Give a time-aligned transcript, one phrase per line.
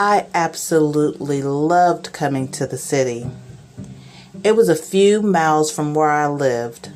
[0.00, 3.28] I absolutely loved coming to the city.
[4.44, 6.90] It was a few miles from where I lived,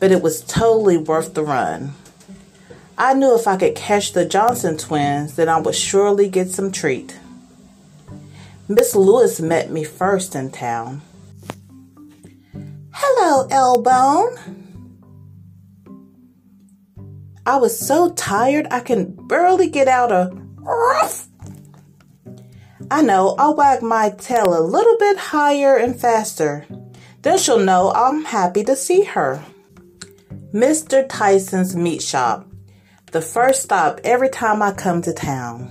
[0.00, 1.92] but it was totally worth the run.
[2.98, 6.72] I knew if I could catch the Johnson twins, then I would surely get some
[6.72, 7.16] treat.
[8.66, 11.02] Miss Lewis met me first in town.
[12.90, 14.64] Hello, Elbone.
[17.46, 20.10] I was so tired I can barely get out
[20.58, 21.28] ruff.
[22.90, 26.66] I know, I'll wag my tail a little bit higher and faster.
[27.22, 29.42] Then she'll know I'm happy to see her.
[30.52, 31.06] Mr.
[31.08, 32.46] Tyson's Meat Shop,
[33.12, 35.70] the first stop every time I come to town.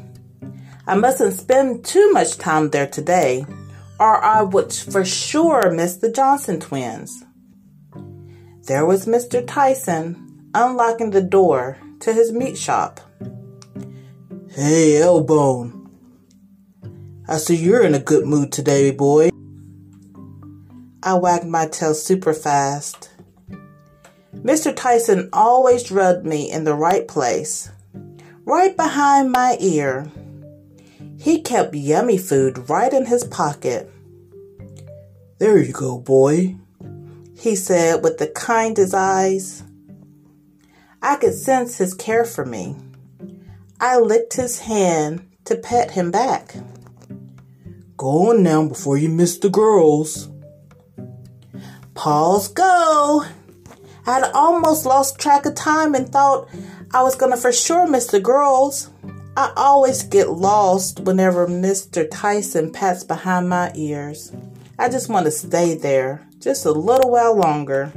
[0.88, 3.45] I mustn't spend too much time there today,
[4.00, 7.23] or I would for sure miss the Johnson twins.
[8.64, 9.45] There was Mr.
[9.45, 13.00] Tyson unlocking the door to his meat shop.
[14.50, 15.83] Hey, Elbone.
[17.25, 19.29] I see you're in a good mood today, boy.
[21.02, 23.11] I wagged my tail super fast.
[24.35, 24.75] Mr.
[24.75, 27.69] Tyson always rubbed me in the right place,
[28.44, 30.11] right behind my ear.
[31.17, 33.89] He kept yummy food right in his pocket.
[35.38, 36.57] There you go, boy,
[37.39, 39.63] he said with the kindest eyes.
[41.01, 42.75] I could sense his care for me.
[43.79, 46.55] I licked his hand to pet him back.
[48.04, 50.28] Go on now before you miss the girls.
[51.94, 53.23] Pause, go.
[54.06, 56.50] I had almost lost track of time and thought
[56.94, 58.90] I was to for sure miss the girls.
[59.38, 62.06] I always get lost whenever Mr.
[62.12, 64.34] Tyson pats behind my ears.
[64.78, 67.94] I just want to stay there just a little while longer.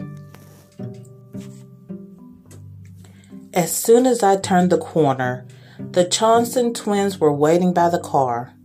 [3.53, 5.45] As soon as I turned the corner,
[5.81, 8.56] the Johnson twins were waiting by the car.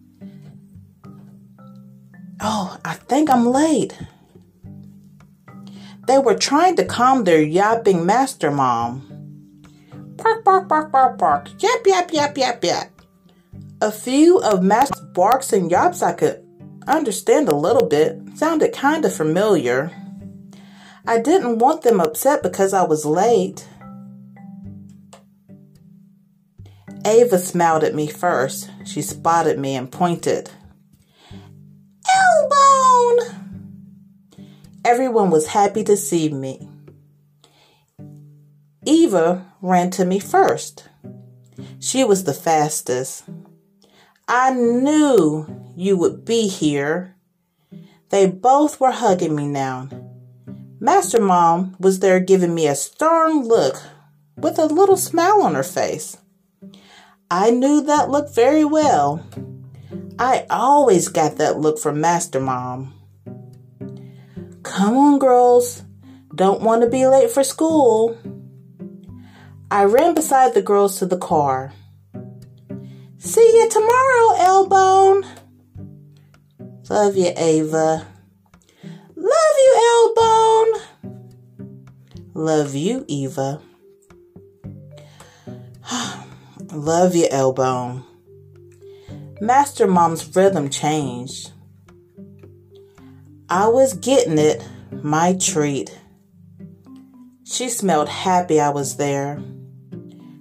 [2.43, 3.95] Oh, I think I'm late.
[6.07, 9.07] They were trying to calm their yapping master mom.
[10.15, 11.49] Bark, bark, bark, bark, bark.
[11.61, 13.01] Yap, yap, yap, yap, yap.
[13.79, 16.43] A few of Master's barks and yaps I could
[16.87, 18.19] understand a little bit.
[18.35, 19.91] Sounded kind of familiar.
[21.05, 23.67] I didn't want them upset because I was late.
[27.05, 28.69] Ava smiled at me first.
[28.85, 30.51] She spotted me and pointed.
[32.51, 33.35] Elbone!
[34.83, 36.69] Everyone was happy to see me.
[38.85, 40.89] Eva ran to me first.
[41.79, 43.23] She was the fastest.
[44.27, 47.15] I knew you would be here.
[48.09, 49.89] They both were hugging me now.
[50.79, 53.81] Master Mom was there giving me a stern look
[54.35, 56.17] with a little smile on her face.
[57.29, 59.23] I knew that look very well.
[60.19, 62.93] I always got that look from Master Mom.
[64.63, 65.83] Come on, girls.
[66.35, 68.17] Don't want to be late for school.
[69.69, 71.73] I ran beside the girls to the car.
[73.17, 75.25] See you tomorrow, Elbone.
[76.89, 78.07] Love you, Ava.
[79.15, 80.81] Love you, Elbone.
[82.33, 83.61] Love you, Eva.
[86.71, 88.03] Love you, Elbone.
[89.41, 91.51] Master Mom's rhythm changed.
[93.49, 95.99] I was getting it, my treat.
[97.43, 99.41] She smelled happy I was there.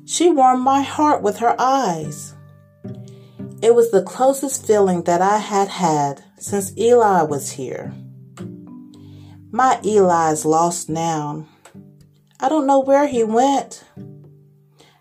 [0.05, 2.34] She warmed my heart with her eyes.
[3.62, 7.94] It was the closest feeling that I had had since Eli was here.
[9.50, 11.49] My Eli's lost now.
[12.39, 13.83] I don't know where he went.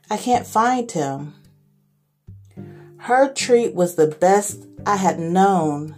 [0.10, 1.34] I can't find him.
[3.00, 5.96] Her treat was the best I had known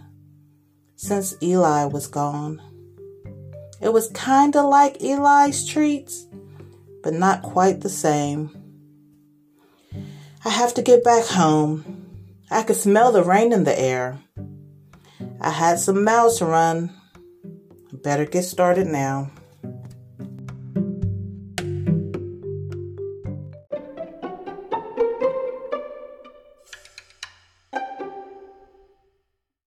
[0.94, 2.62] since Eli was gone.
[3.80, 6.28] It was kind of like Eli's treats,
[7.02, 8.56] but not quite the same.
[10.44, 12.06] I have to get back home.
[12.50, 14.20] I could smell the rain in the air.
[15.40, 16.92] I had some miles to run.
[17.92, 19.32] Better get started now.